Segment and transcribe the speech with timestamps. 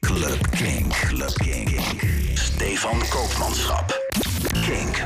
[0.00, 0.92] Club Kink.
[0.92, 1.80] Club Kink.
[2.34, 4.00] Stefan Koopmanschap.
[4.52, 5.02] Kink.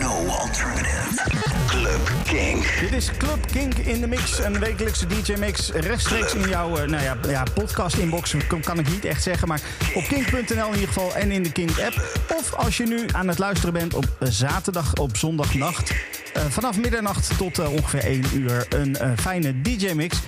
[0.00, 1.30] No alternative.
[1.66, 2.78] Club Kink.
[2.80, 7.02] Dit is Club Kink in de Mix, een wekelijkse DJ-mix rechtstreeks in jouw uh, nou
[7.02, 8.34] ja, ja, podcast-inbox.
[8.46, 9.60] Kan, kan ik niet echt zeggen, maar
[9.94, 12.22] op kink.nl in ieder geval en in de Kink-app.
[12.38, 15.90] Of als je nu aan het luisteren bent op zaterdag, op zondagnacht.
[16.36, 20.18] Uh, vanaf middernacht tot uh, ongeveer 1 uur een fijne DJ-mix.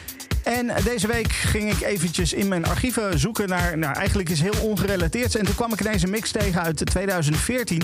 [0.43, 3.78] En deze week ging ik eventjes in mijn archieven zoeken naar...
[3.78, 5.34] Nou, eigenlijk is heel ongerelateerd.
[5.34, 7.83] En toen kwam ik een mix tegen uit 2014...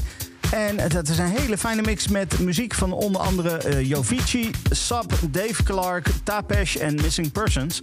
[0.50, 5.12] En dat is een hele fijne mix met muziek van onder andere uh, Jovici, Sub,
[5.30, 7.82] Dave Clark, Tapesh en Missing Persons.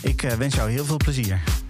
[0.00, 1.63] Ik uh, wens jou heel veel plezier.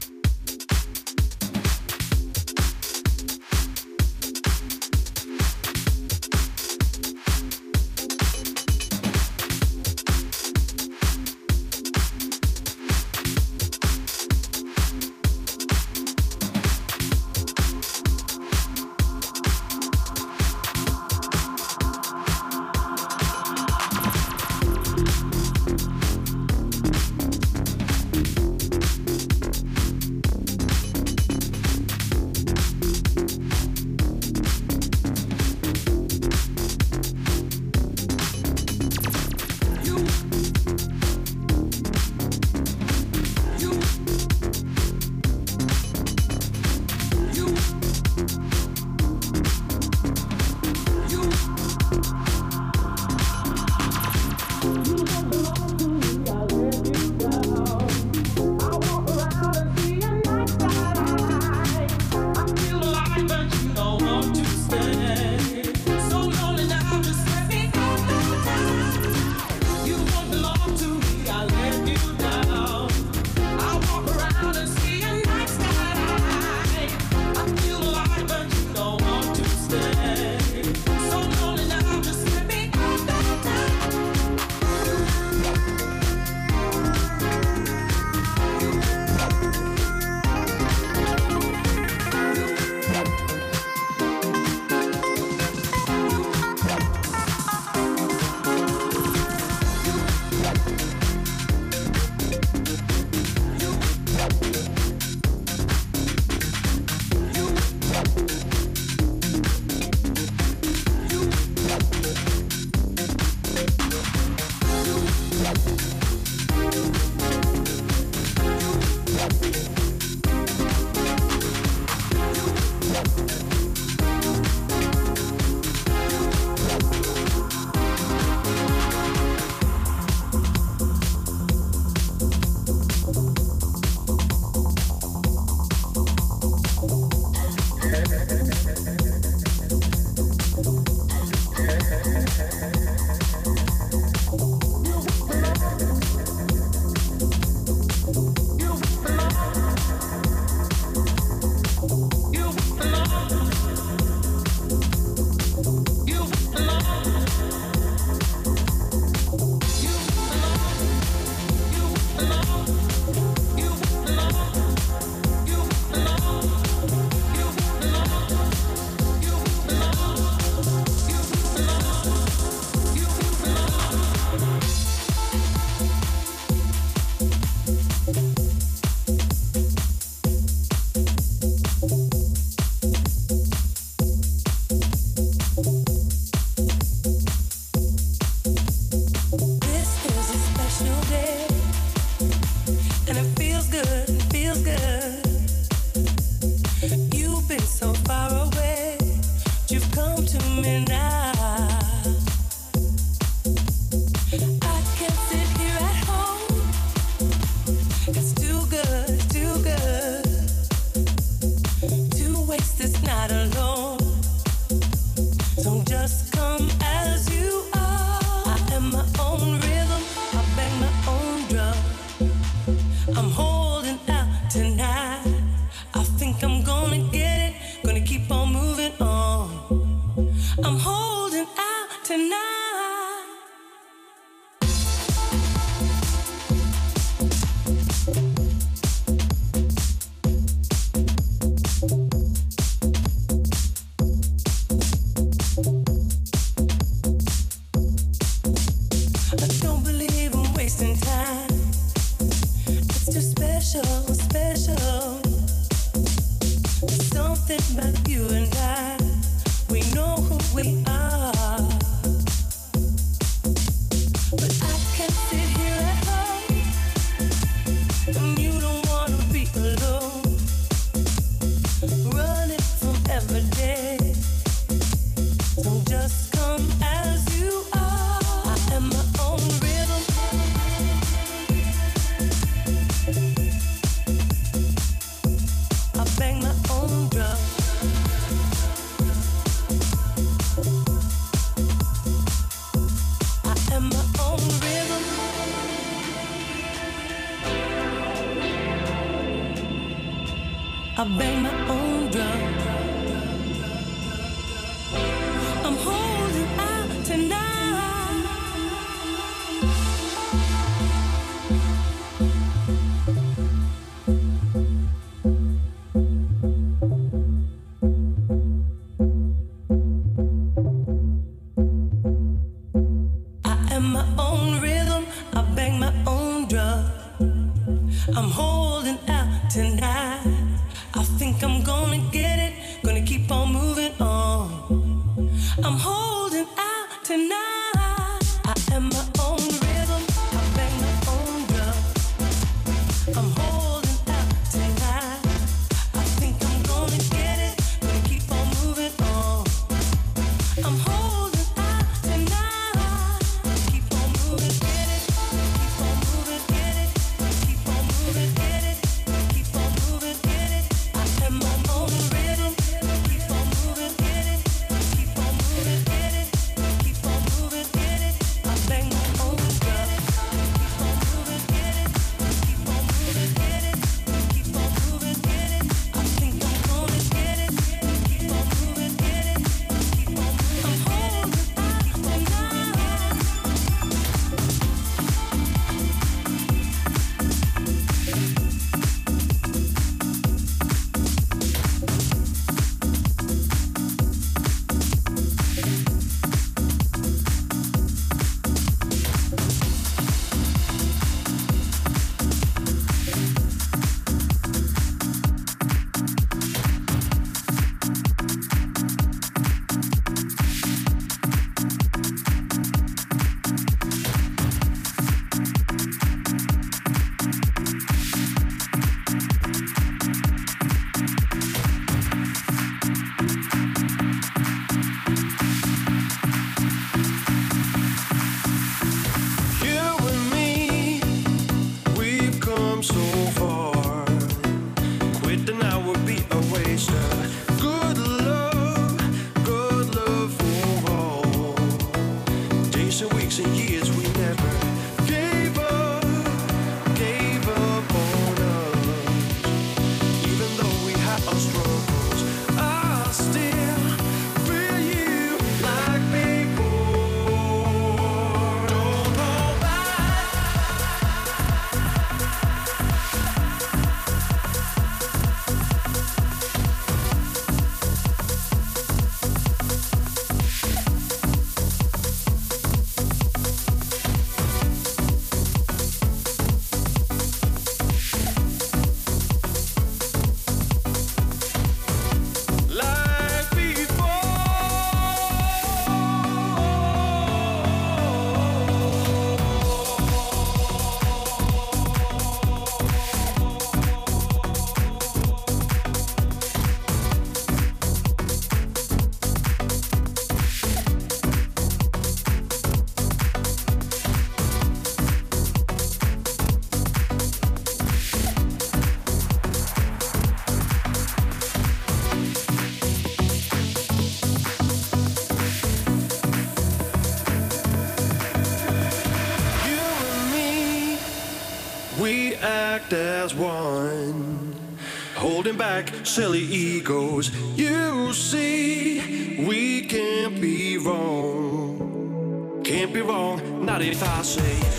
[526.04, 527.30] Silly egos.
[527.56, 532.60] You see, we can't be wrong.
[532.64, 534.73] Can't be wrong, not if I say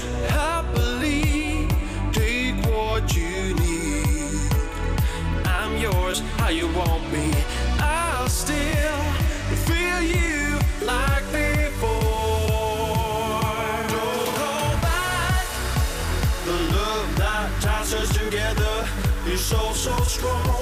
[19.45, 20.54] so, so strong.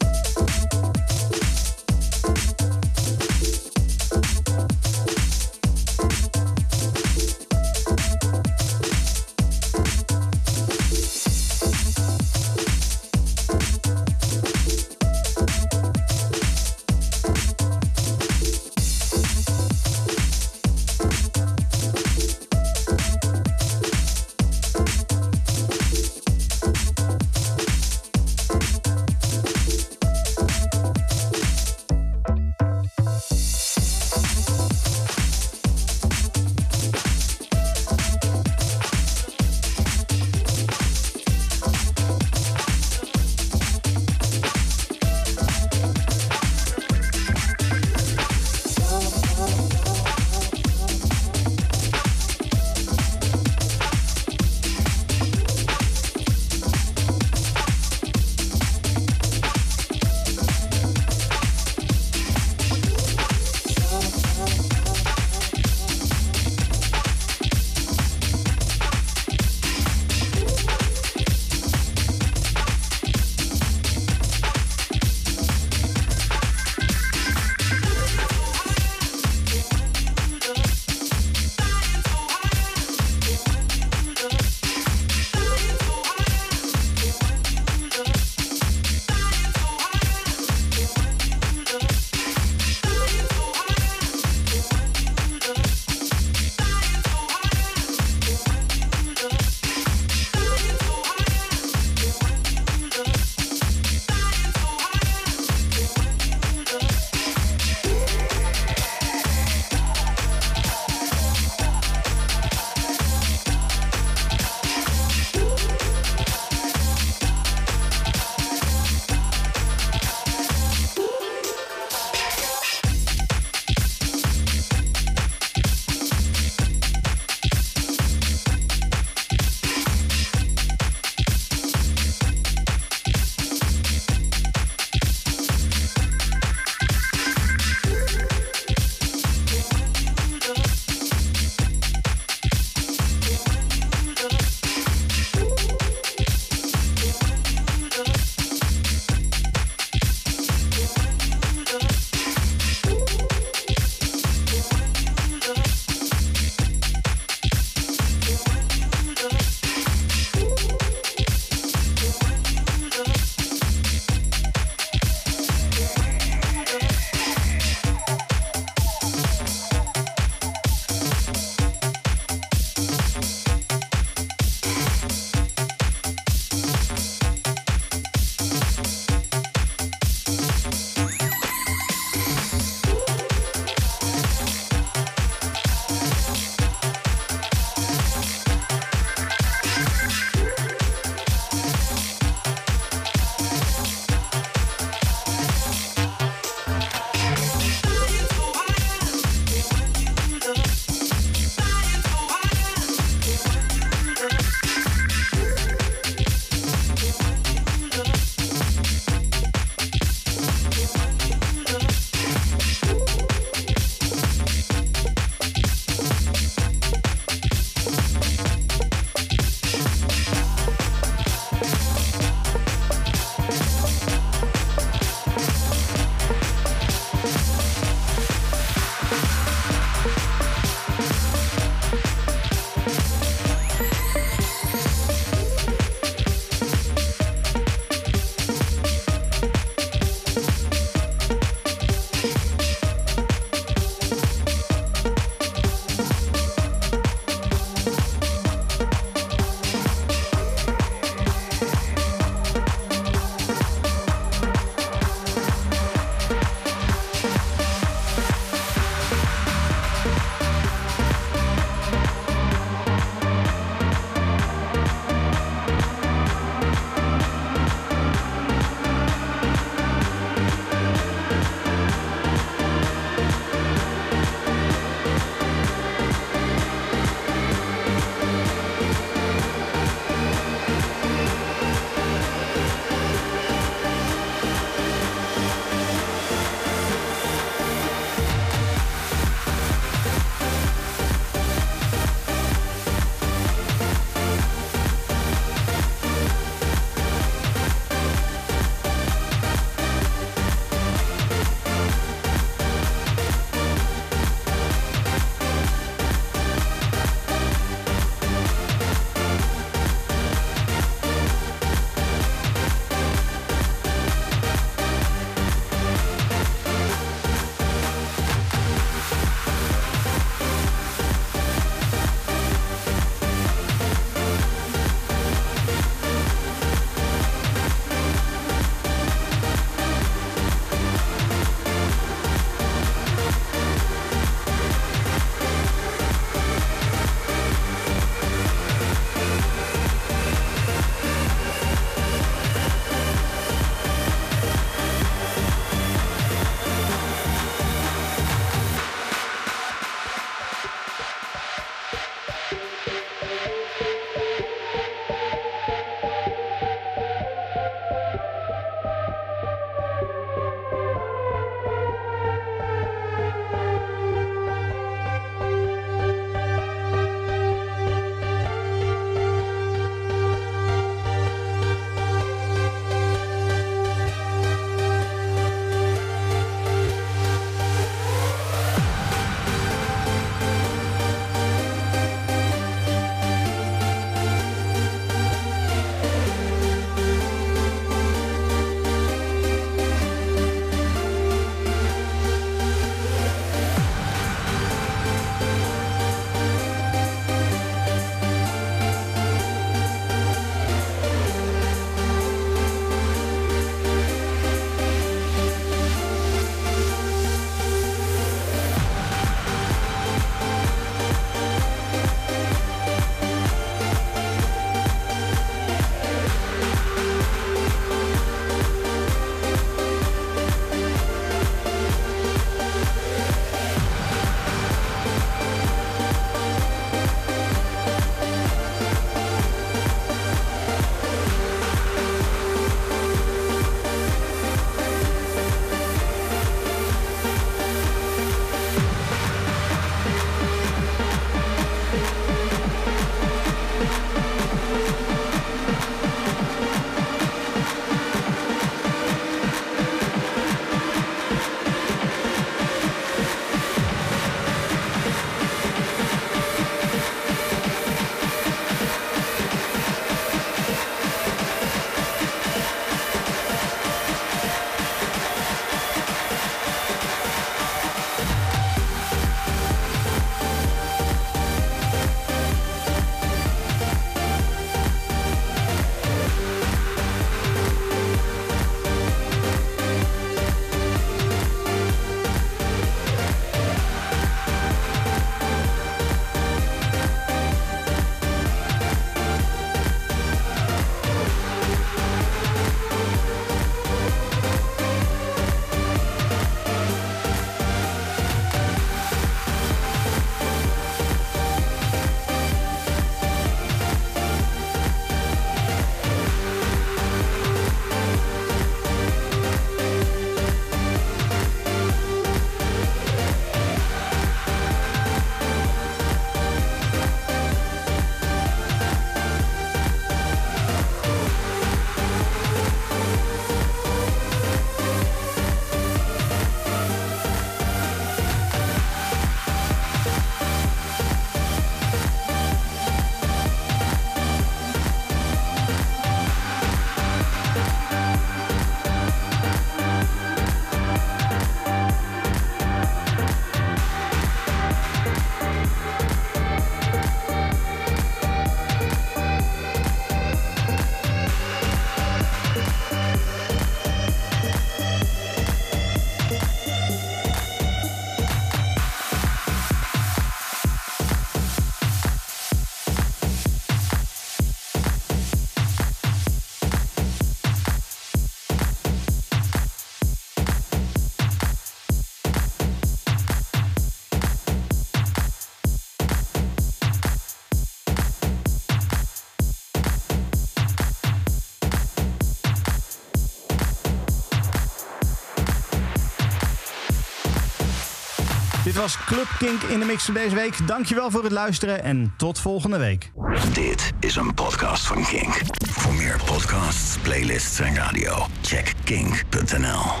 [588.81, 590.67] Was Club Kink in de mix van deze week.
[590.67, 593.11] Dankjewel voor het luisteren en tot volgende week.
[593.53, 595.41] Dit is een podcast van Kink.
[595.69, 600.00] Voor meer podcasts, playlists en radio, check kink.nl.